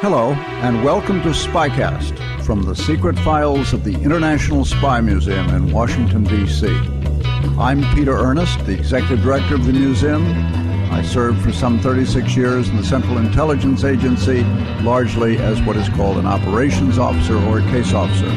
[0.00, 0.30] Hello,
[0.62, 6.22] and welcome to Spycast from the secret files of the International Spy Museum in Washington,
[6.22, 6.68] D.C.
[7.58, 10.24] I'm Peter Earnest, the executive director of the museum.
[10.92, 14.44] I served for some 36 years in the Central Intelligence Agency,
[14.84, 18.32] largely as what is called an operations officer or case officer.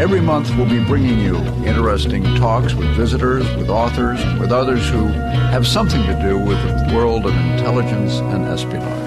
[0.00, 5.06] Every month, we'll be bringing you interesting talks with visitors, with authors, with others who
[5.06, 9.03] have something to do with the world of intelligence and espionage.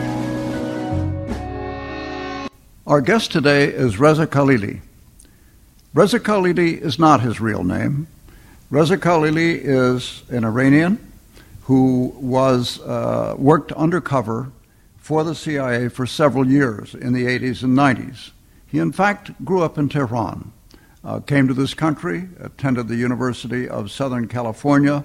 [2.87, 4.79] Our guest today is Reza Khalili.
[5.93, 8.07] Reza Khalili is not his real name.
[8.69, 10.97] Reza Khalili is an Iranian
[11.63, 14.53] who was uh, worked undercover
[14.95, 18.31] for the CIA for several years in the 80s and 90s.
[18.65, 20.53] He, in fact, grew up in Tehran,
[21.03, 25.03] uh, came to this country, attended the University of Southern California,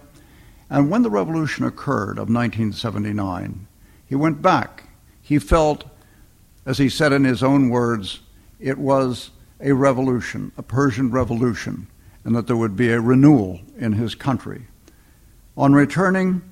[0.70, 3.67] and when the revolution occurred of 1979,
[4.06, 4.84] he went back.
[5.20, 5.86] He felt
[6.64, 8.20] as he said in his own words,
[8.60, 11.86] it was a revolution, a Persian revolution,
[12.24, 14.66] and that there would be a renewal in his country.
[15.56, 16.42] On returning,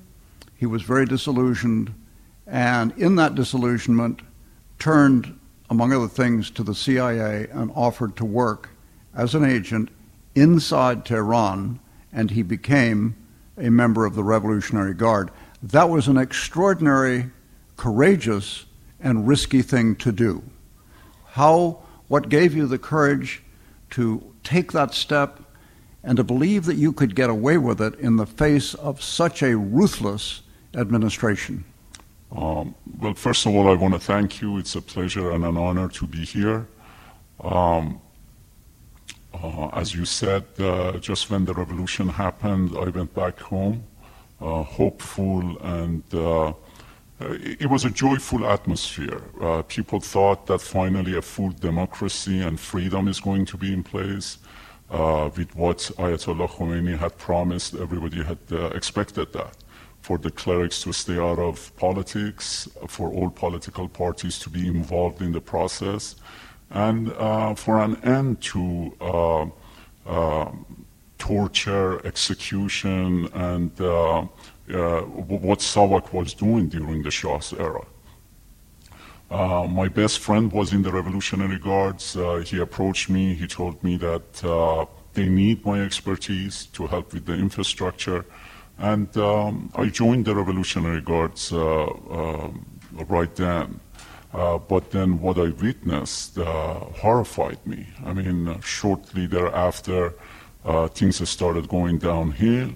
[0.55, 1.93] he was very disillusioned,
[2.45, 4.21] and in that disillusionment,
[4.79, 5.37] turned,
[5.69, 8.69] among other things, to the CIA and offered to work
[9.15, 9.89] as an agent
[10.35, 11.79] inside Tehran,
[12.11, 13.15] and he became
[13.57, 15.31] a member of the Revolutionary Guard.
[15.63, 17.29] That was an extraordinary,
[17.77, 18.65] courageous,
[19.01, 20.43] and risky thing to do.
[21.31, 23.41] How, what gave you the courage
[23.91, 25.39] to take that step
[26.03, 29.43] and to believe that you could get away with it in the face of such
[29.43, 30.41] a ruthless
[30.75, 31.63] administration?
[32.35, 34.57] Um, well, first of all, I want to thank you.
[34.57, 36.67] It's a pleasure and an honor to be here.
[37.41, 37.99] Um,
[39.33, 43.83] uh, as you said, uh, just when the revolution happened, I went back home,
[44.39, 46.53] uh, hopeful and uh,
[47.29, 49.21] it was a joyful atmosphere.
[49.39, 53.83] Uh, people thought that finally a full democracy and freedom is going to be in
[53.83, 54.37] place.
[54.89, 59.55] Uh, with what Ayatollah Khomeini had promised, everybody had uh, expected that.
[60.01, 65.21] For the clerics to stay out of politics, for all political parties to be involved
[65.21, 66.15] in the process,
[66.71, 69.51] and uh, for an end to
[70.05, 70.51] uh,
[71.17, 73.71] torture, execution, and
[74.69, 77.85] uh, what SAVAK was doing during the Shah's era.
[79.31, 82.17] Uh, my best friend was in the Revolutionary Guards.
[82.17, 83.33] Uh, he approached me.
[83.33, 88.25] He told me that uh, they need my expertise to help with the infrastructure.
[88.77, 92.65] And um, I joined the Revolutionary Guards uh, um,
[93.07, 93.79] right then.
[94.33, 97.87] Uh, but then what I witnessed horrified me.
[98.05, 100.13] I mean, shortly thereafter,
[100.93, 102.71] things started going downhill.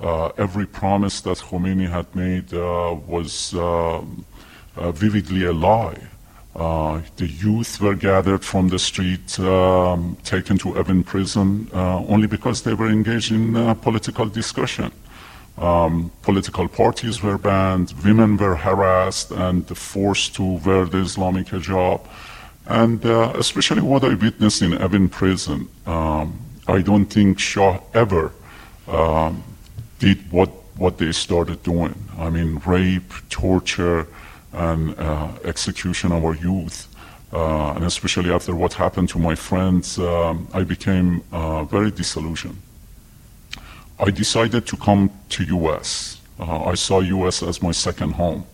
[0.00, 4.00] Uh, every promise that Khomeini had made uh, was uh,
[4.76, 5.98] vividly a lie.
[6.54, 12.26] Uh, the youth were gathered from the street, um, taken to Evin prison, uh, only
[12.26, 14.90] because they were engaged in uh, political discussion.
[15.56, 22.06] Um, political parties were banned, women were harassed and forced to wear the Islamic hijab.
[22.66, 26.38] And especially what I witnessed in Evin prison, um,
[26.68, 28.32] I don't think Shah ever
[28.86, 29.42] um,
[29.98, 31.94] did what, what they started doing.
[32.18, 34.06] I mean, rape, torture,
[34.52, 36.88] and uh, execution of our youth.
[37.32, 42.56] Uh, and especially after what happened to my friends, um, I became uh, very disillusioned.
[43.98, 46.20] I decided to come to U.S.
[46.40, 47.42] Uh, I saw U.S.
[47.42, 48.46] as my second home.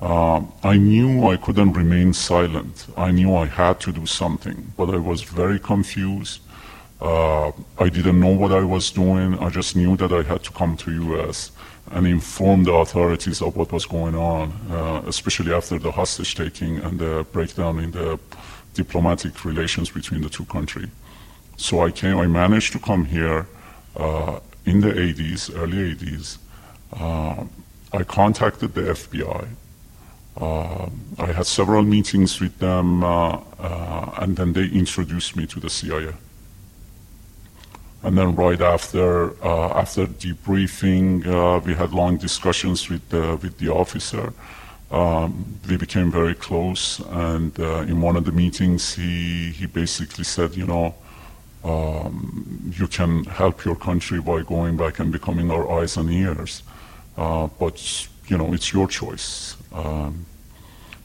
[0.00, 2.86] Uh, I knew I couldn't remain silent.
[2.96, 6.40] I knew I had to do something, but I was very confused.
[7.02, 9.36] Uh, I didn't know what I was doing.
[9.40, 11.50] I just knew that I had to come to U.S.
[11.90, 16.78] and inform the authorities of what was going on, uh, especially after the hostage taking
[16.78, 18.20] and the breakdown in the
[18.74, 20.90] diplomatic relations between the two countries.
[21.56, 22.18] So I came.
[22.18, 23.46] I managed to come here.
[23.96, 26.38] uh, in the 80s, early 80s,
[26.92, 27.44] uh,
[27.92, 29.48] I contacted the FBI.
[30.40, 30.88] Uh,
[31.18, 35.68] I had several meetings with them, uh, uh, and then they introduced me to the
[35.68, 36.14] CIA.
[38.02, 41.24] And then right after, uh, after debriefing,
[41.64, 44.32] we had long discussions with the, with the officer.
[44.90, 50.54] Um, we became very close, and in one of the meetings, he, he basically said,
[50.54, 50.94] you know,
[51.64, 56.62] um, you can help your country by going back and becoming our eyes and ears.
[57.16, 59.56] Uh, but, you know, it's your choice.
[59.72, 60.26] Um,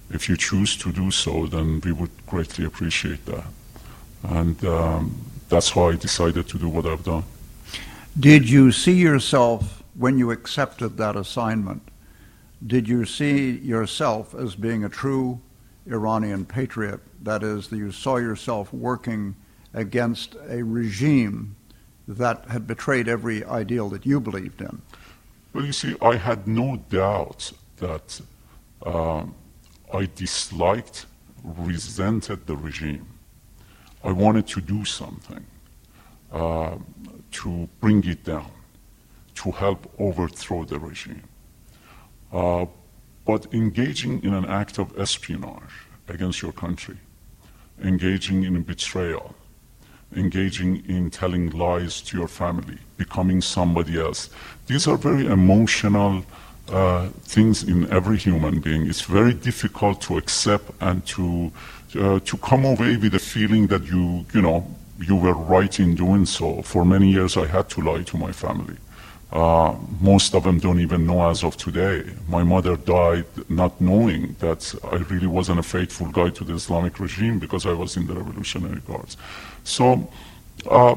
[0.10, 3.46] if you choose to do so, then we would greatly appreciate that.
[4.24, 7.24] And um, that's how I decided to do what I've done.
[8.20, 11.84] Did you see yourself, when you accepted that assignment,
[12.66, 15.40] did you see yourself as being a true
[15.86, 17.00] Iranian patriot?
[17.22, 19.36] That is, that you saw yourself working
[19.74, 21.56] against a regime
[22.08, 24.82] that had betrayed every ideal that you believed in?
[25.54, 28.22] Well, you see, I had no doubt that
[28.86, 29.36] um,
[29.94, 31.06] I disliked,
[31.44, 33.08] resented the regime.
[34.04, 35.46] I wanted to do something
[36.32, 36.78] uh,
[37.32, 38.52] to bring it down,
[39.36, 41.24] to help overthrow the regime.
[42.32, 42.66] Uh,
[43.26, 45.74] but engaging in an act of espionage
[46.08, 46.98] against your country,
[47.84, 49.36] engaging in betrayal,
[50.16, 54.30] engaging in telling lies to your family, becoming somebody else.
[54.68, 56.24] These are very emotional
[56.70, 58.88] uh, things in every human being.
[58.88, 61.52] It's very difficult to accept and to
[61.96, 64.66] uh, to come away with a feeling that you you know
[65.00, 66.62] you were right in doing so.
[66.64, 68.78] For many years, I had to lie to my family.
[69.32, 72.04] Uh, most of them don't even know as of today.
[72.30, 77.00] My mother died not knowing that I really wasn't a faithful guy to the Islamic
[77.00, 79.18] regime because I was in the Revolutionary Guards.
[79.66, 80.10] So,
[80.70, 80.96] uh,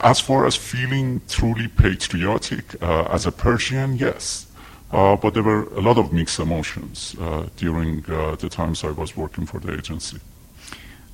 [0.00, 4.46] as far as feeling truly patriotic uh, as a Persian, yes.
[4.90, 8.90] Uh, but there were a lot of mixed emotions uh, during uh, the times I
[8.90, 10.18] was working for the agency.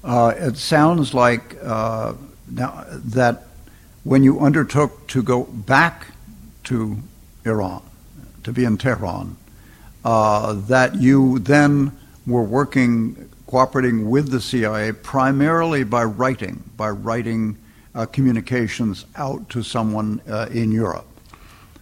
[0.04, 3.46] it sounds like now that
[4.04, 6.06] when you undertook to go back
[6.64, 6.96] to
[7.44, 7.82] Iran,
[8.44, 9.36] to be in Tehran,
[10.04, 11.92] uh, that you then
[12.26, 17.56] were working, cooperating with the CIA primarily by writing, by writing
[17.94, 21.06] uh, communications out to someone uh, in Europe.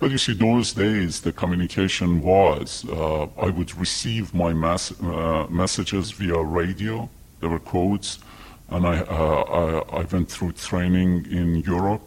[0.00, 6.12] Well, you see, those days the communication was uh, I would receive my uh, messages
[6.12, 7.10] via radio.
[7.40, 8.20] There were codes,
[8.68, 12.02] and I, uh, I, I went through training in Europe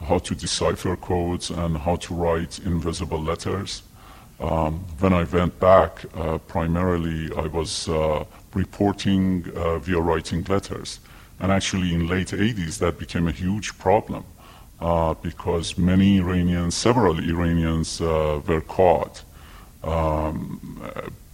[0.00, 3.82] how to decipher codes and how to write invisible letters.
[4.40, 8.24] Um, when I went back, uh, primarily I was uh,
[8.54, 11.00] reporting uh, via writing letters.
[11.38, 14.24] And actually, in late 80s, that became a huge problem
[14.80, 19.22] uh, because many Iranians, several Iranians, uh, were caught
[19.82, 20.60] um,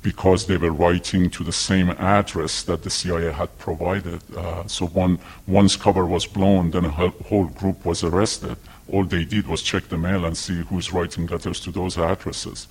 [0.02, 4.20] because they were writing to the same address that the CIA had provided.
[4.36, 8.56] Uh, so one, once cover was blown, then a whole group was arrested.
[8.88, 12.66] All they did was check the mail and see who's writing letters to those addresses.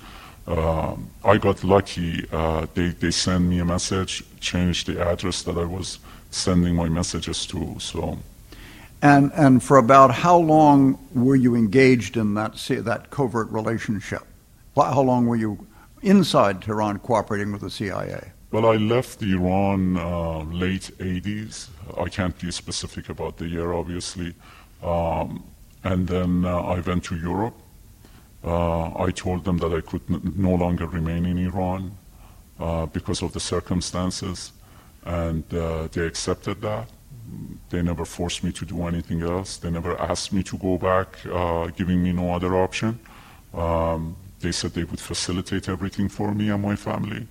[0.45, 2.25] Uh, I got lucky.
[2.31, 5.99] Uh, they, they sent me a message, changed the address that I was
[6.31, 7.75] sending my messages to.
[7.79, 8.19] So.
[9.01, 12.53] And, and for about how long were you engaged in that,
[12.83, 14.23] that covert relationship?
[14.75, 15.67] How long were you
[16.01, 18.31] inside Tehran cooperating with the CIA?
[18.51, 21.69] Well, I left Iran uh, late 80s.
[21.97, 24.35] I can't be specific about the year, obviously.
[24.83, 25.43] Um,
[25.83, 27.55] and then uh, I went to Europe.
[28.43, 31.97] Uh, I told them that I could n- no longer remain in Iran
[32.59, 34.51] uh, because of the circumstances,
[35.05, 36.89] and uh, they accepted that.
[37.69, 39.57] They never forced me to do anything else.
[39.57, 42.99] They never asked me to go back, uh, giving me no other option.
[43.53, 47.27] Um, they said they would facilitate everything for me and my family.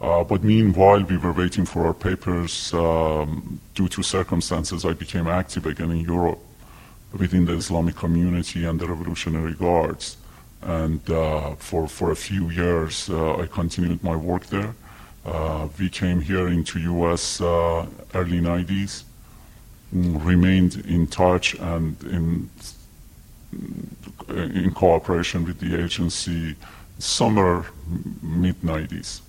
[0.00, 2.72] Uh, but meanwhile, we were waiting for our papers.
[2.72, 6.38] Um, due to circumstances, I became active again in Europe
[7.12, 10.16] within the Islamic community and the Revolutionary Guards.
[10.62, 14.74] And uh, for, for a few years, uh, I continued my work there.
[15.24, 17.40] Uh, we came here into U.S.
[17.40, 19.04] Uh, early 90s,
[19.92, 22.50] remained in touch and in
[24.28, 26.54] in cooperation with the agency
[26.98, 27.64] somewhere
[28.22, 29.20] mid 90s.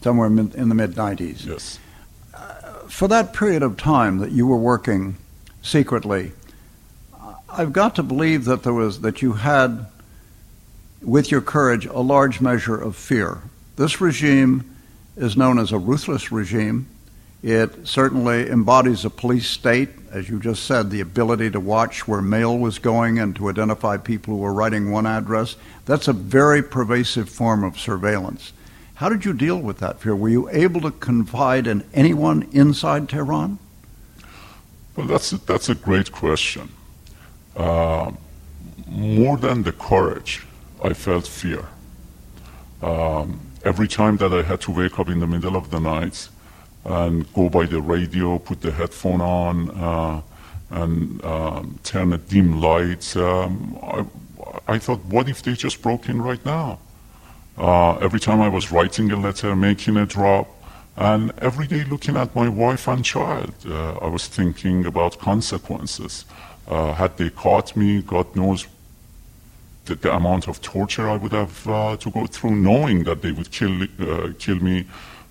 [0.00, 1.46] Somewhere in the mid 90s.
[1.46, 1.78] Yes.
[2.32, 2.42] Uh,
[2.88, 5.16] for that period of time that you were working
[5.62, 6.32] secretly,
[7.48, 9.86] I've got to believe that there was that you had,
[11.00, 13.42] with your courage, a large measure of fear.
[13.76, 14.76] This regime
[15.16, 16.88] is known as a ruthless regime.
[17.44, 22.22] It certainly embodies a police state, as you just said, the ability to watch where
[22.22, 25.56] mail was going and to identify people who were writing one address.
[25.84, 28.54] That's a very pervasive form of surveillance.
[28.94, 30.16] How did you deal with that fear?
[30.16, 33.58] Were you able to confide in anyone inside Tehran?
[34.96, 36.70] Well, that's a, that's a great question.
[37.54, 38.12] Uh,
[38.86, 40.46] more than the courage,
[40.82, 41.66] I felt fear.
[42.80, 46.30] Um, every time that I had to wake up in the middle of the night
[46.84, 50.20] and go by the radio, put the headphone on, uh,
[50.70, 54.04] and um, turn a dim light, um, I,
[54.74, 56.78] I, thought, what if they just broke in right now?
[57.56, 60.48] Uh, every time I was writing a letter, making a drop,
[60.96, 66.24] and every day looking at my wife and child, uh, I was thinking about consequences.
[66.66, 68.66] Uh, had they caught me, God knows
[69.84, 73.32] the, the, amount of torture I would have uh, to go through, knowing that they
[73.32, 74.86] would kill uh, kill me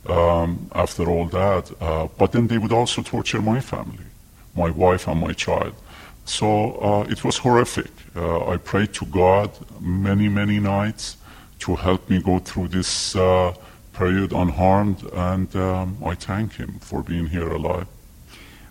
[0.08, 1.72] um, after all that.
[1.82, 4.06] Uh, but then they would also torture my family,
[4.56, 5.74] my wife and my child.
[6.26, 7.92] So uh, it was horrific.
[8.16, 11.18] Uh, I prayed to God many, many nights
[11.60, 13.54] to help me go through this uh,
[13.94, 17.88] period unharmed, and um, I thank Him for being here alive.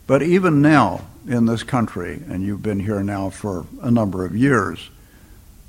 [0.06, 4.36] But even now in this country, and you've been here now for a number of
[4.36, 4.90] years,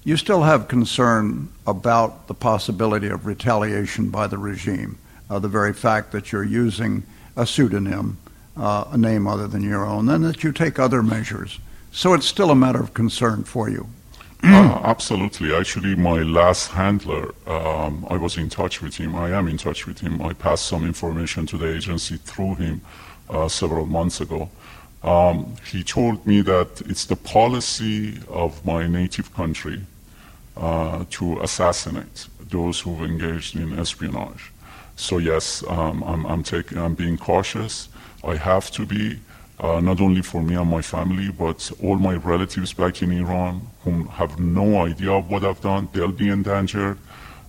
[0.04, 4.98] you still have concern about the possibility of retaliation by the regime.
[5.30, 7.04] Uh, the very fact that you're using
[7.36, 8.18] a pseudonym,
[8.58, 11.60] uh, a name other than your own, and that you take other measures.
[11.92, 13.88] So it's still a matter of concern for you.
[14.44, 15.56] uh, absolutely.
[15.56, 19.16] Actually, my last handler, um, I was in touch with him.
[19.16, 20.22] I am in touch with him.
[20.22, 22.82] I passed some information to the agency through him
[23.30, 24.50] uh, several months ago.
[25.04, 29.82] Um, he told me that it's the policy of my native country
[30.56, 34.53] uh, to assassinate those who've engaged in espionage.
[34.96, 37.90] So yes, um, I'm, I'm, taking, I'm being cautious.
[38.24, 39.20] I have to be,
[39.60, 43.68] uh, not only for me and my family, but all my relatives back in Iran
[43.84, 45.90] who have no idea what I've done.
[45.94, 46.98] They'll be endangered.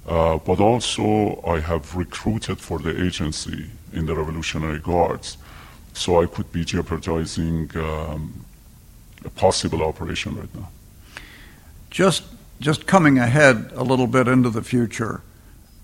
[0.07, 5.39] Uh, but also, I have recruited for the agency in the Revolutionary Guards,
[5.95, 8.45] so I could be jeopardizing um,
[9.25, 10.69] a possible operation right now.
[11.91, 12.25] Just,
[12.61, 15.23] just coming ahead a little bit into the future,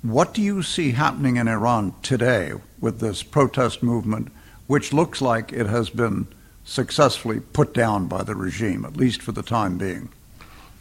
[0.02, 4.28] what do you see happening in Iran today with this protest movement,
[4.66, 6.26] which looks like it has been
[6.64, 10.08] successfully put down by the regime, at least for the time being?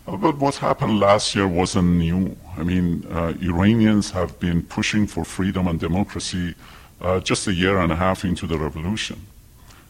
[0.08, 2.36] Uh, but what happened last year wasn't new.
[2.58, 6.56] I mean, uh, Iranians have been pushing for freedom and democracy
[7.02, 9.26] uh, just a year and a half into the revolution.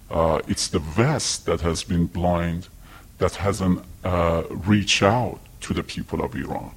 [0.10, 2.68] Uh, it's the West that has been blind,
[3.20, 6.72] that hasn't uh, reached out to the people of Iran.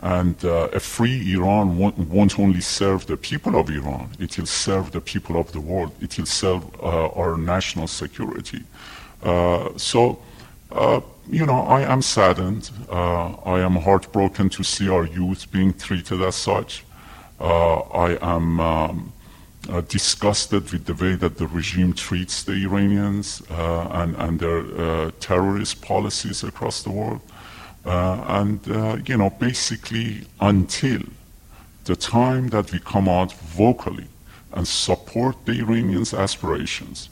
[0.00, 4.92] And uh, a free Iran won't, only serve the people of Iran, it will serve
[4.92, 8.62] the people of the world, it will serve uh, our national security.
[9.22, 10.20] Uh, so,
[10.70, 12.70] uh, you know, I am saddened.
[12.88, 16.84] Uh, I am heartbroken to see our youth being treated as such.
[17.40, 19.12] Uh, I am um,
[19.88, 26.44] disgusted with the way that the regime treats the Iranians and, and their terrorist policies
[26.44, 27.20] across the world.
[27.88, 31.00] Uh, and, uh, you know, basically until
[31.86, 34.06] the time that we come out vocally
[34.52, 37.08] and support the Iranians' aspirations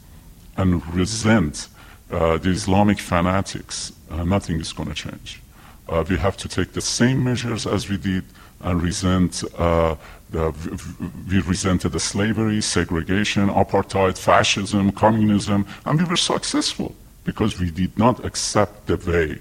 [0.59, 1.69] and resent
[2.11, 5.41] uh, the Islamic fanatics, uh, nothing is going to change.
[5.89, 8.25] Uh, we have to take the same measures as we did
[8.61, 9.45] and resent.
[9.57, 9.97] Uh,
[10.31, 17.99] we resented the slavery, segregation, apartheid, fascism, communism, and we were successful because we did
[17.99, 19.41] not accept the way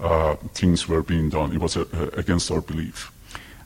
[0.00, 1.52] uh, things were being done.
[1.52, 3.12] It was uh, uh, against our belief.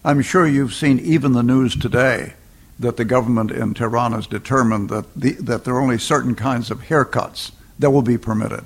[0.05, 2.35] I'm sure you've seen even the news today
[2.79, 6.71] that the government in Tehran has determined that, the, that there are only certain kinds
[6.71, 8.65] of haircuts that will be permitted.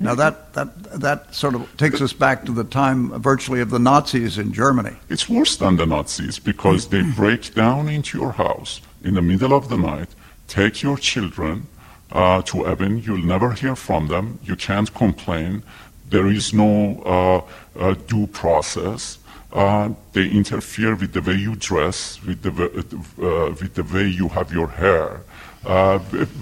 [0.00, 3.80] Now that, that, that sort of takes us back to the time virtually of the
[3.80, 4.96] Nazis in Germany.
[5.08, 9.52] It's worse than the Nazis because they break down into your house in the middle
[9.52, 10.08] of the night,
[10.46, 11.66] take your children
[12.12, 13.04] uh, to Evin.
[13.04, 14.38] You'll never hear from them.
[14.44, 15.62] You can't complain.
[16.10, 19.18] There is no uh, uh, due process.
[19.52, 24.28] Uh, they interfere with the way you dress, with the, uh, with the way you
[24.28, 25.22] have your hair,
[25.64, 25.98] uh,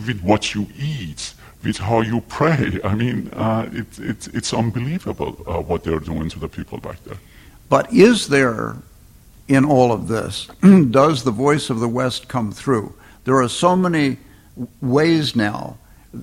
[0.07, 2.81] with what you eat, with how you pray.
[2.83, 5.33] I mean, uh, it, it, it's unbelievable
[5.67, 7.19] what they're doing to the people back there.
[7.69, 8.77] But is there,
[9.49, 10.49] in all of this,
[10.91, 12.95] does the voice of the West come through?
[13.25, 14.19] There are so many
[14.81, 15.79] ways now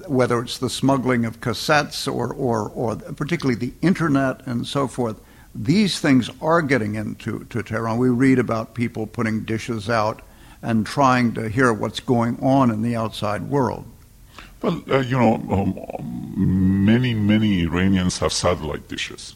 [0.07, 5.19] whether it's the smuggling of cassettes or, or, or particularly the internet and so forth,
[5.55, 7.97] these things are getting into to Tehran.
[7.97, 10.21] We read about people putting dishes out
[10.62, 13.85] and trying to hear what's going on in the outside world.
[14.62, 19.35] Well, uh, you know, um, many, many Iranians have satellite dishes.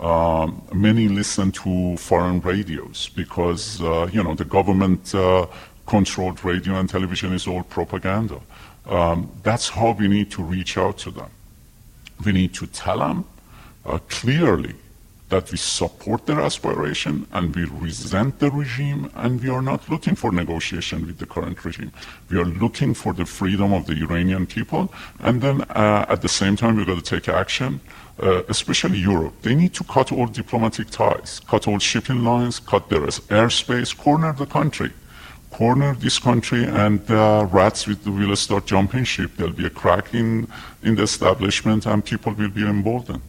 [0.00, 5.46] Um, many listen to foreign radios because, uh, you know, the government uh,
[5.86, 8.40] controlled radio and television is all propaganda.
[8.88, 11.30] Um, that's how we need to reach out to them.
[12.24, 13.24] We need to tell them
[13.84, 14.74] uh, clearly
[15.28, 20.14] that we support their aspiration and we resent the regime and we are not looking
[20.14, 21.92] for negotiation with the current regime.
[22.30, 26.28] We are looking for the freedom of the Iranian people and then uh, at the
[26.28, 27.80] same time we've got to take action,
[28.22, 29.34] uh, especially Europe.
[29.42, 34.32] They need to cut all diplomatic ties, cut all shipping lines, cut their airspace, corner
[34.32, 34.92] the country.
[35.58, 39.32] Corner this country and uh, rats will start jumping ship.
[39.36, 40.46] There'll be a crack in,
[40.84, 43.22] in the establishment and people will be emboldened.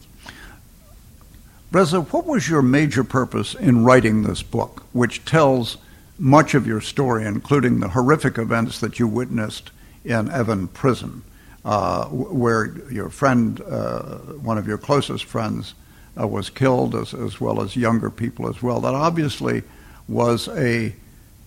[1.72, 5.78] Reza, what was your major purpose in writing this book, which tells
[6.20, 9.72] much of your story, including the horrific events that you witnessed
[10.04, 11.24] in Evin prison,
[11.64, 15.74] uh, where your friend, uh, one of your closest friends,
[16.16, 18.80] uh, was killed, as, as well as younger people as well.
[18.80, 19.64] That obviously
[20.06, 20.94] was a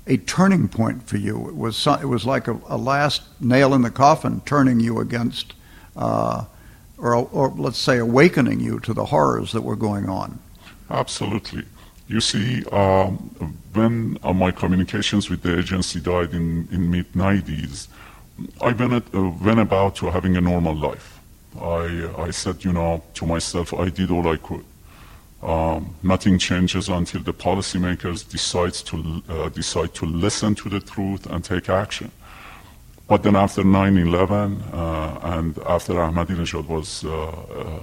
[0.07, 1.47] a turning point for you.
[1.47, 5.53] It was it was like a, a last nail in the coffin, turning you against
[5.95, 6.45] uh,
[7.03, 10.39] or, or let's say awakening you to the horrors that were going on?
[10.89, 11.63] Absolutely.
[12.07, 13.17] You see, um,
[13.73, 17.87] when uh, my communications with the agency died in, in mid 90s,
[18.61, 21.19] I went, at, uh, went about to having a normal life.
[21.59, 24.65] I, I said, you know, to myself, I did all I could.
[25.43, 31.25] Um, nothing changes until the policymakers decides to uh, decide to listen to the truth
[31.25, 32.11] and take action.
[33.09, 37.79] But then after 9-11 uh, and after Ahmadinejad was uh, uh,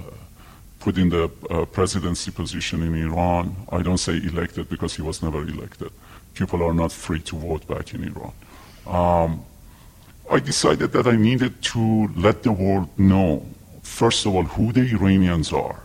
[0.79, 5.21] put in the uh, presidency position in Iran, I don't say elected because he was
[5.21, 5.91] never elected.
[6.33, 8.33] People are not free to vote back in Iran.
[8.87, 9.45] Um,
[10.31, 13.45] I decided that I needed to let the world know,
[13.83, 15.83] first of all, who the Iranians are.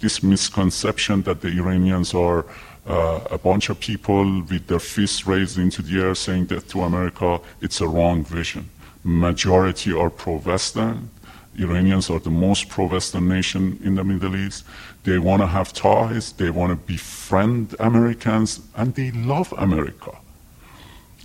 [0.00, 2.46] This misconception that the Iranians are
[2.86, 6.82] uh, a bunch of people with their fists raised into the air saying death to
[6.82, 8.70] America, it's a wrong vision
[9.08, 11.10] majority are pro-Western.
[11.58, 14.64] Iranians are the most pro-Western nation in the Middle East.
[15.04, 16.32] They want to have ties.
[16.32, 20.12] They want to befriend Americans, and they love America.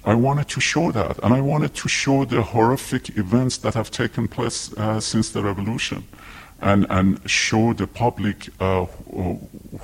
[0.06, 3.90] I wanted to show that, and I wanted to show the horrific events that have
[3.92, 6.04] taken place uh, since the revolution,
[6.64, 8.86] and and show the public uh,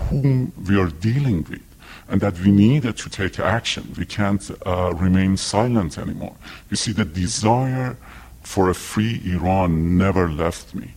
[0.10, 1.62] whom we are dealing with
[2.10, 3.94] and that we needed to take action.
[3.98, 6.36] We can't uh, remain silent anymore.
[6.70, 7.98] You see, the desire
[8.42, 10.96] for a free Iran never left me.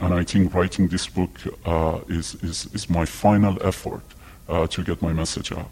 [0.00, 4.04] And I think writing this book uh, is, is, is my final effort
[4.48, 5.68] uh, to get my message out.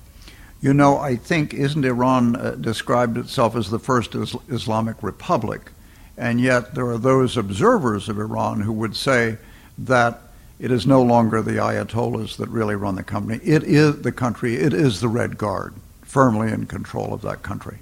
[0.61, 4.17] You know, I think, isn't Iran uh, described itself as the first
[4.49, 5.71] Islamic republic?
[6.19, 9.39] And yet there are those observers of Iran who would say
[9.79, 10.21] that
[10.59, 13.39] it is no longer the Ayatollahs that really run the company.
[13.45, 17.79] It is the country, it is the Red Guard, firmly in control of that country.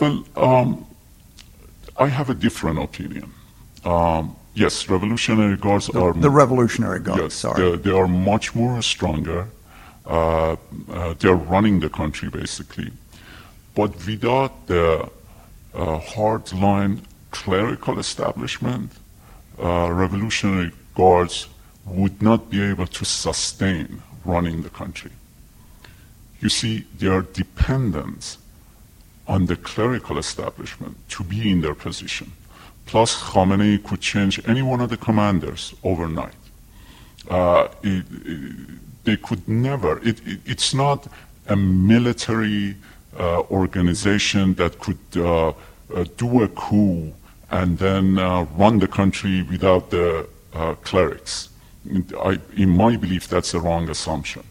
[0.00, 0.86] Well, um,
[1.96, 3.32] I have a different opinion.
[3.84, 6.12] Um, yes, Revolutionary Guards the, are.
[6.12, 7.70] The Revolutionary Guards, yes, sorry.
[7.70, 9.46] They, they, are much more stronger.
[10.04, 10.56] Uh,
[10.90, 12.90] uh, they're running the country, basically.
[13.76, 15.08] But without the
[15.74, 18.92] uh, hardline clerical establishment,
[19.62, 21.48] uh, Revolutionary Guards
[21.84, 25.10] would not be able to sustain running the country.
[26.40, 28.36] You see, they are dependent
[29.26, 32.32] on the clerical establishment to be in their position.
[32.86, 36.34] Plus, Khamenei could change any one of the commanders overnight.
[37.28, 41.06] Uh, it, it, they could never, it, it's not
[41.48, 42.76] a military
[43.18, 45.52] uh, organization that could uh,
[45.94, 47.12] uh do a coup
[47.50, 51.48] and then uh, run the country without the uh, clerics.
[52.20, 54.44] I, in my belief, that's a wrong assumption.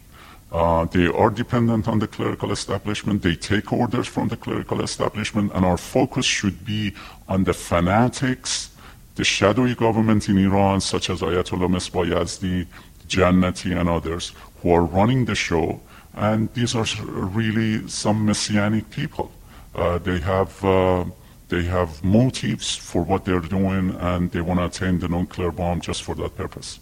[0.50, 3.22] Uh, they are dependent on the clerical establishment.
[3.22, 6.94] They take orders from the clerical establishment, and our focus should be
[7.28, 8.70] on the fanatics,
[9.16, 12.66] the shadowy government in Iran, such as Ayatollah Mesbah
[13.06, 14.32] Jannati, and others,
[14.62, 15.80] who are running the show.
[16.14, 19.30] And these are really some messianic people.
[19.74, 21.04] Uh, they have uh,
[21.48, 25.80] they have motives for what they're doing, and they want to attain the nuclear bomb
[25.80, 26.78] just for that purpose.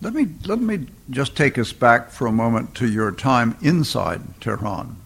[0.00, 4.22] Let me, let me just take us back for a moment to your time inside
[4.40, 4.96] Tehran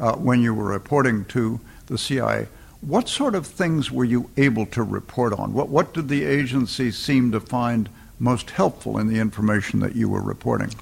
[0.00, 2.48] uh, when you were reporting to the CIA.
[2.80, 5.52] What sort of things were you able to report on?
[5.52, 10.08] What, what did the agency seem to find most helpful in the information that you
[10.08, 10.72] were reporting?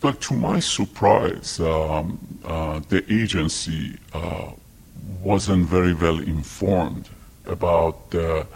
[0.00, 4.50] But to my surprise, um, uh, the agency uh,
[5.22, 7.08] wasn't very well informed
[7.46, 8.46] about the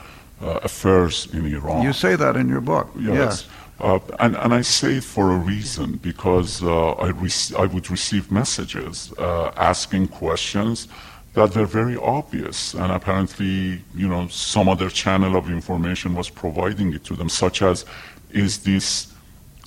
[0.43, 1.83] uh, affairs in Iran.
[1.83, 2.89] You say that in your book.
[2.99, 3.15] Yes.
[3.15, 3.49] yes.
[3.81, 7.91] Uh, and, and I say it for a reason because uh, I, rec- I would
[7.91, 10.87] receive messages uh, asking questions
[11.33, 16.93] that were very obvious, and apparently, you know, some other channel of information was providing
[16.93, 17.85] it to them, such as,
[18.33, 19.10] is this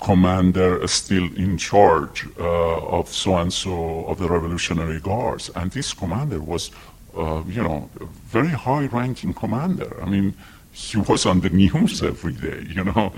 [0.03, 5.49] commander still in charge uh, of so and so of the Revolutionary Guards?
[5.55, 6.71] And this commander was,
[7.17, 9.91] uh, you know, a very high-ranking commander.
[10.03, 10.35] I mean,
[10.71, 13.13] he was on the news every day, you know.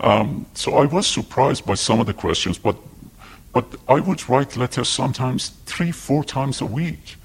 [0.00, 2.76] Um, so I was surprised by some of the questions, but
[3.52, 7.16] but I would write letters sometimes three, four times a week.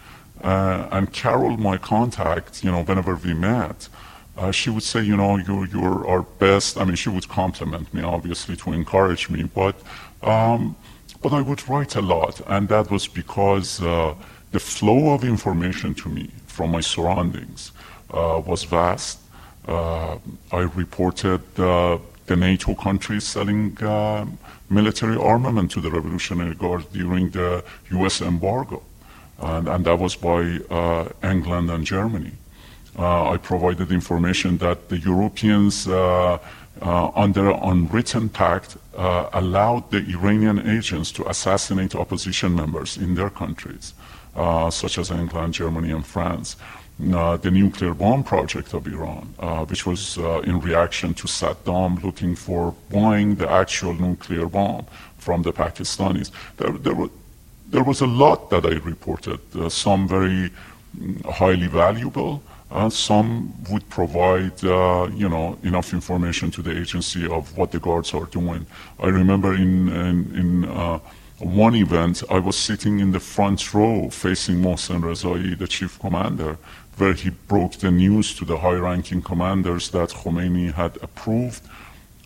[0.42, 3.90] Uh, and Carol, my contact, you know, whenever we met,
[4.38, 6.78] uh, she would say, you know, you're, you're our best.
[6.78, 9.76] I mean, she would compliment me, obviously, to encourage me, but,
[10.24, 10.76] um,
[11.22, 12.42] but I would write a lot.
[12.48, 14.16] And that was because uh,
[14.52, 17.72] the flow of information to me from my surroundings
[18.12, 19.20] uh, was vast.
[19.68, 20.18] Uh,
[20.52, 23.78] I reported uh, the NATO countries selling
[24.70, 28.22] military armament to the Revolutionary Guard during the U.S.
[28.22, 28.82] embargo
[29.44, 32.32] and, and that was by uh, England and Germany.
[32.98, 36.38] Uh, I provided information that the Europeans, uh,
[37.16, 43.94] under an unwritten pact, allowed the Iranian agents to assassinate opposition members in their countries,
[44.70, 46.56] such as England, Germany, and France.
[47.12, 52.02] Uh, the nuclear bomb project of Iran, uh, which was uh, in reaction to Saddam
[52.04, 54.86] looking for buying the actual nuclear bomb
[55.18, 56.30] from the Pakistanis.
[56.58, 57.10] There, there, were,
[57.68, 60.52] there was a lot that I reported, uh, some very
[60.96, 67.28] mm, highly valuable, uh, some would provide, uh, you know, enough information to the agency
[67.28, 68.66] of what the guards are doing.
[69.00, 71.00] I remember in, in, in uh,
[71.40, 76.58] one event, I was sitting in the front row facing Mohsen Rezai, the chief commander,
[76.98, 81.62] where he broke the news to the high-ranking commanders that Khomeini had approved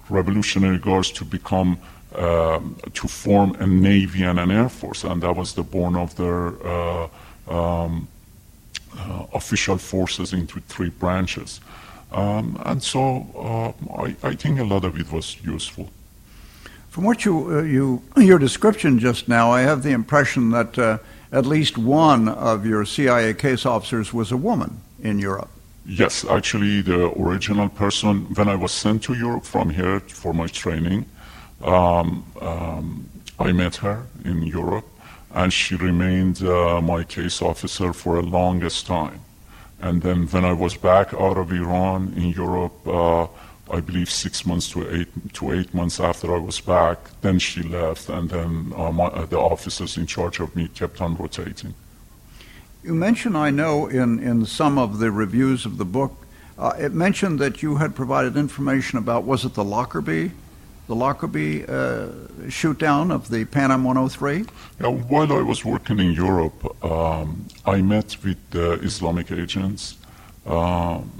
[0.09, 1.77] revolutionary guards to become
[2.15, 6.15] um, to form a navy and an air force, and that was the born of
[6.15, 7.07] their uh,
[7.49, 8.07] um,
[9.33, 11.59] official forces into three branches.
[12.11, 15.89] Um, and so uh, I, I, think a lot of it was useful.
[16.89, 20.97] From what you, uh, you your description just now, I have the impression that uh,
[21.31, 25.49] at least one of your CIA case officers was a woman in Europe.
[25.85, 30.47] Yes, actually, the original person, when I was sent to Europe from here for my
[30.47, 31.05] training,
[31.63, 34.85] um, um, I met her in Europe,
[35.37, 39.19] and she remained uh, my case officer for the longest time.
[39.79, 43.27] And then when I was back out of Iran in Europe, uh,
[43.69, 47.61] I believe six months to eight to eight months after I was back, then she
[47.61, 51.75] left, and then uh, my, uh, the officers in charge of me kept on rotating.
[52.83, 56.13] You mentioned, I know, in, in some of the reviews of the book,
[56.57, 60.31] uh, it mentioned that you had provided information about was it the Lockerbie
[60.87, 62.07] the Lockerbie uh,
[62.49, 64.45] shoot down of the Pan Am 103?
[64.79, 69.97] Yeah, while I was working in Europe, um, I met with Islamic agents.
[70.45, 71.11] Um,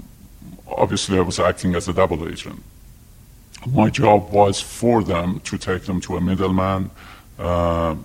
[0.66, 2.62] obviously, I was acting as a double agent.
[3.66, 6.90] My job was for them to take them to a middleman.
[7.38, 7.96] Uh,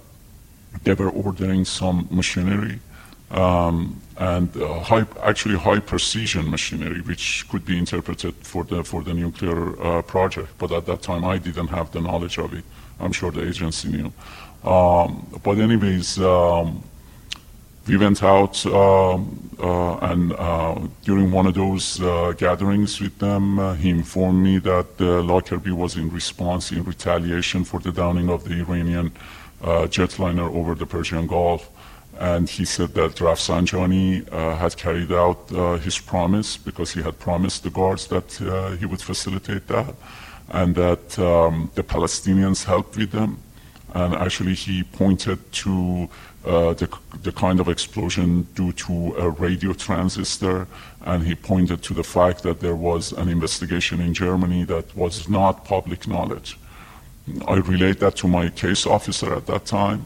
[0.83, 2.79] they were ordering some machinery
[3.33, 9.03] um, and uh, high, actually high precision machinery, which could be interpreted for the for
[9.03, 10.49] the nuclear uh, project.
[10.57, 12.63] But at that time, I didn't have the knowledge of it.
[12.99, 14.13] I'm sure the agency knew.
[14.63, 16.83] Um, but anyways, um,
[17.87, 23.59] we went out um, uh, and uh, during one of those uh, gatherings with them,
[23.59, 28.29] uh, he informed me that the Lockerbie was in response, in retaliation for the downing
[28.29, 29.11] of the Iranian
[29.61, 31.69] jetliner over the Persian Gulf
[32.23, 37.19] and he said that Rafsanjani uh, had carried out uh, his promise because he had
[37.19, 39.93] promised the guards that uh, he would facilitate that,
[40.47, 43.39] and that um, the Palestinians helped with them.
[43.93, 46.07] And actually, he pointed to
[46.45, 46.87] uh, the,
[47.23, 50.65] the kind of explosion due to a radio transistor,
[51.01, 55.27] and he pointed to the fact that there was an investigation in Germany that was
[55.27, 56.57] not public knowledge.
[57.47, 60.05] I relayed that to my case officer at that time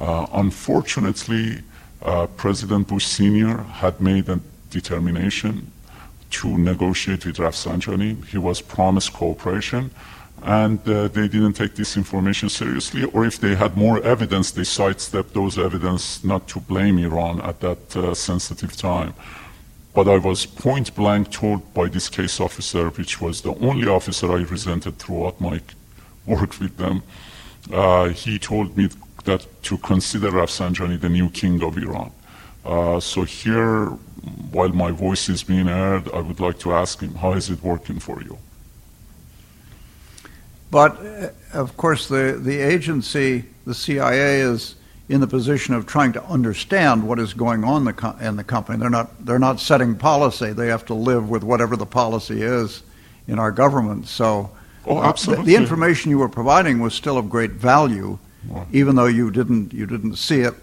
[0.00, 1.62] unfortunately,
[2.02, 3.58] uh, President Bush Sr.
[3.58, 5.70] had made a determination
[6.30, 8.24] to negotiate with Rafsanjani.
[8.26, 9.90] He was promised cooperation,
[10.42, 14.64] and uh, they didn't take this information seriously, or if they had more evidence, they
[14.64, 19.12] sidestepped those evidence not to blame Iran at that uh, sensitive time.
[19.92, 24.30] But I was point blank told by this case officer, which was the only officer
[24.32, 25.60] I resented throughout my
[26.26, 27.02] work with them,
[27.72, 28.88] uh, he told me
[29.24, 32.12] that to consider Rafsanjani the new king of Iran.
[32.64, 33.86] Uh, so here,
[34.50, 37.62] while my voice is being heard, I would like to ask him, how is it
[37.62, 38.38] working for you?
[40.70, 44.76] But uh, of course, the, the agency, the CIA, is
[45.08, 48.44] in the position of trying to understand what is going on the co- in the
[48.44, 48.78] company.
[48.78, 50.52] They're not, they're not setting policy.
[50.52, 52.82] They have to live with whatever the policy is
[53.26, 54.06] in our government.
[54.06, 54.50] So
[54.86, 55.44] Oh, uh, the- absolutely.
[55.46, 58.18] the, information you were providing was still of great value.
[58.72, 60.54] Even though you didn't, you didn't see it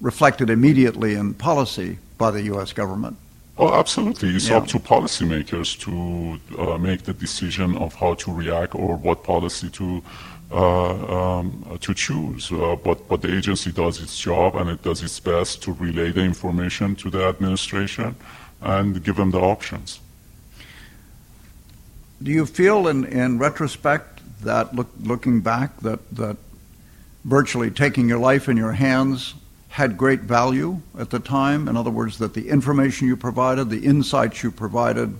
[0.00, 2.72] reflected immediately in policy by the U.S.
[2.72, 3.16] government.
[3.56, 4.28] Oh, absolutely.
[4.36, 4.58] It's Yeah.
[4.58, 9.68] up to policymakers to uh, make the decision of how to react or what policy
[9.70, 10.02] to
[10.50, 12.50] uh, um, to choose.
[12.50, 16.10] Uh, but but the agency does its job and it does its best to relay
[16.12, 18.14] the information to the administration
[18.62, 20.00] and give them the options.
[22.22, 26.36] Do you feel, in, in retrospect, that look, looking back, that, that
[27.28, 29.34] virtually taking your life in your hands
[29.68, 31.68] had great value at the time?
[31.68, 35.18] In other words, that the information you provided, the insights you provided,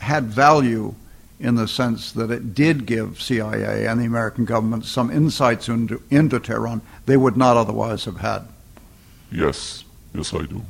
[0.00, 0.94] had value
[1.38, 6.02] in the sense that it did give CIA and the American government some insights into,
[6.10, 8.48] into Tehran they would not otherwise have had.
[9.30, 10.62] Yes, yes, I do.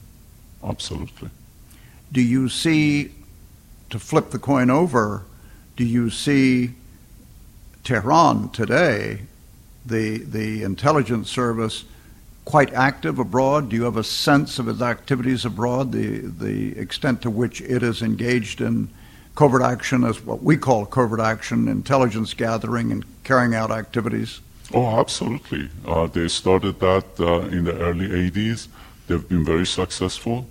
[0.63, 1.31] Absolutely.
[2.11, 3.13] do you see,
[3.91, 5.25] to flip the coin over,
[5.77, 6.71] do you see
[7.85, 9.21] Tehran today,
[9.85, 11.85] the, the intelligence service,
[12.45, 13.69] quite active abroad?
[13.69, 17.83] Do you have a sense of its activities abroad, the, the extent to which it
[17.83, 18.89] is engaged in
[19.35, 24.41] covert action, as what we call covert action, intelligence gathering and carrying out activities?
[24.73, 25.69] Oh, absolutely.
[25.87, 28.69] Uh, they started that uh, in the early 80s.
[29.07, 30.47] They've been very successful.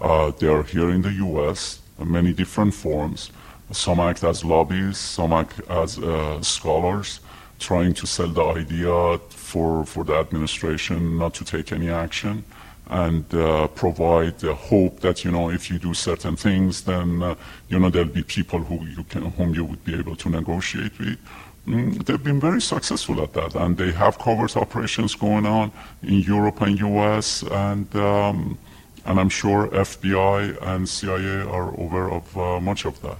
[0.00, 1.80] Uh, they are here in the U.S.
[1.98, 3.30] in many different forms.
[3.70, 7.20] Some act as lobbyists, some act as uh, scholars,
[7.58, 12.44] trying to sell the idea for, for the administration not to take any action
[12.90, 17.34] and uh, provide the hope that you know if you do certain things, then uh,
[17.68, 20.98] you know there'll be people who you can, whom you would be able to negotiate
[20.98, 21.18] with.
[21.66, 25.70] Mm, they've been very successful at that, and they have covert operations going on
[26.02, 27.42] in Europe and U.S.
[27.42, 28.58] and um,
[29.04, 33.18] and I'm sure FBI and CIA are aware of uh, much of that.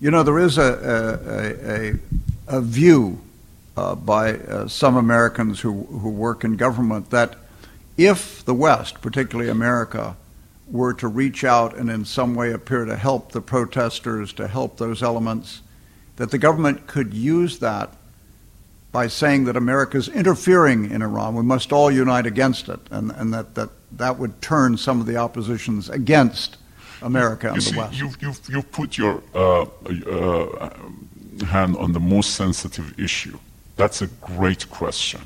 [0.00, 1.98] You know, there is a, a, a, a
[2.48, 3.20] view
[3.76, 7.36] uh, by uh, some Americans who, who work in government that
[7.96, 10.16] if the West, particularly America,
[10.68, 14.78] were to reach out and in some way appear to help the protesters, to help
[14.78, 15.62] those elements,
[16.16, 17.90] that the government could use that
[18.92, 21.34] by saying that America is interfering in Iran.
[21.34, 25.06] We must all unite against it, and, and that, that that would turn some of
[25.06, 26.56] the oppositions against
[27.02, 27.98] America and You the see, West.
[27.98, 30.70] you've, you've, you've put your uh, uh,
[31.42, 33.38] hand on the most sensitive issue.
[33.76, 35.20] That's a great question.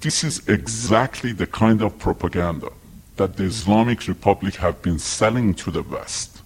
[0.00, 2.70] This is exactly the kind of propaganda
[3.16, 6.42] that the Islamic Republic have been selling to the West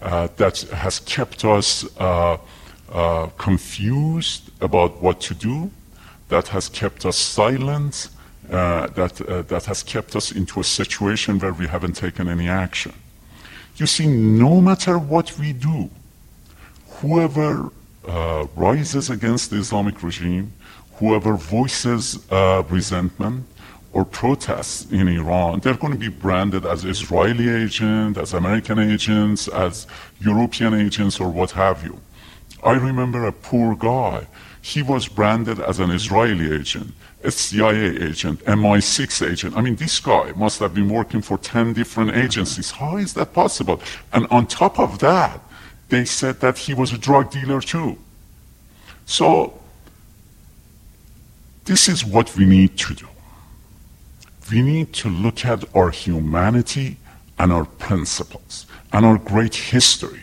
[0.00, 2.38] uh, that has kept us uh,
[2.92, 5.70] uh, confused about what to do,
[6.28, 8.08] that has kept us silent,
[8.50, 12.48] uh, that, uh, that has kept us into a situation where we haven't taken any
[12.48, 12.92] action.
[13.76, 15.90] You see, no matter what we do,
[17.00, 17.70] whoever
[18.06, 20.52] uh, rises against the Islamic regime,
[20.94, 23.46] whoever voices uh, resentment
[23.92, 29.48] or protests in Iran, they're going to be branded as Israeli agents, as American agents,
[29.48, 29.86] as
[30.20, 31.98] European agents, or what have you.
[32.62, 34.26] I remember a poor guy.
[34.62, 36.92] He was branded as an Israeli agent,
[37.24, 39.56] a CIA agent, MI6 agent.
[39.56, 42.70] I mean, this guy must have been working for 10 different agencies.
[42.70, 43.80] How is that possible?
[44.12, 45.40] And on top of that,
[45.90, 47.98] they said that he was a drug dealer too.
[49.06, 49.60] So,
[51.64, 53.08] this is what we need to do.
[54.50, 56.96] We need to look at our humanity
[57.38, 60.22] and our principles and our great history.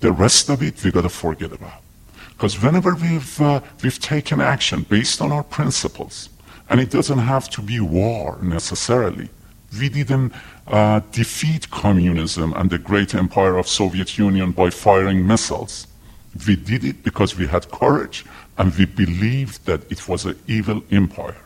[0.00, 1.82] The rest of it we got to forget about.
[2.30, 6.28] Because whenever we've, uh, we've taken action based on our principles,
[6.68, 9.28] and it doesn't have to be war necessarily,
[9.78, 10.32] we didn't
[10.66, 15.86] uh, defeat communism and the great empire of Soviet Union by firing missiles.
[16.46, 18.24] We did it because we had courage
[18.58, 21.36] and we believed that it was an evil empire.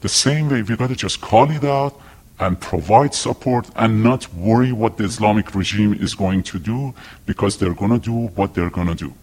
[0.00, 1.98] The same way we got to just call it out
[2.38, 6.94] and provide support and not worry what the Islamic regime is going to do
[7.26, 9.14] because they're going to do what they're going to do.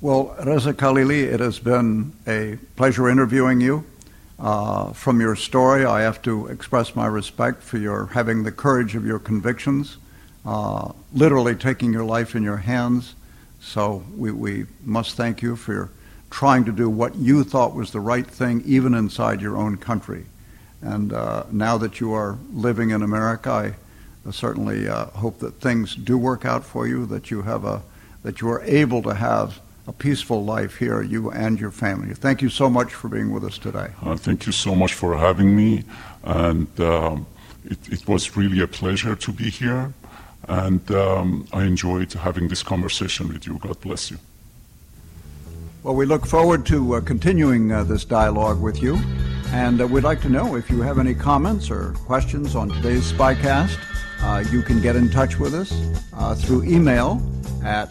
[0.00, 3.84] Well, Reza Khalili, it has been a pleasure interviewing you.
[4.38, 8.94] Uh, from your story, I have to express my respect for your having the courage
[8.94, 9.96] of your convictions,
[10.46, 13.16] uh, literally taking your life in your hands.
[13.60, 15.90] So we, we must thank you for
[16.30, 20.26] trying to do what you thought was the right thing, even inside your own country.
[20.82, 25.96] And uh, now that you are living in America, I certainly uh, hope that things
[25.96, 27.82] do work out for you, that you have a,
[28.22, 32.14] that you are able to have a peaceful life here, you and your family.
[32.14, 33.88] Thank you so much for being with us today.
[34.02, 35.82] Uh, thank you so much for having me,
[36.24, 37.26] and um,
[37.64, 39.94] it, it, was really a pleasure to be here,
[40.46, 43.58] and um, I enjoyed having this conversation with you.
[43.58, 44.18] God bless you.
[45.82, 48.96] Well, we look forward to uh, continuing uh, this dialogue with you,
[49.52, 53.10] and uh, we'd like to know if you have any comments or questions on today's
[53.10, 53.78] Spycast.
[54.20, 55.72] Uh, you can get in touch with us
[56.12, 57.22] uh, through email
[57.64, 57.90] at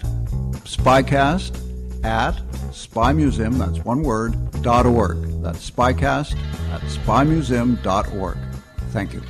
[0.66, 1.67] spycast
[2.08, 2.36] at
[2.72, 5.22] spymuseum, that's one word, dot org.
[5.44, 6.36] That's spycast
[6.72, 8.38] at spymuseum.org.
[8.92, 9.22] Thank you.